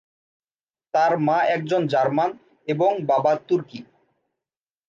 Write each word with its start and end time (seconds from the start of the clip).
তার 0.93 1.13
মা 1.19 1.37
একজন 1.55 1.81
জার্মান 1.87 2.29
এবং 2.67 2.91
বাবা 3.05 3.31
তুর্কি। 3.47 3.79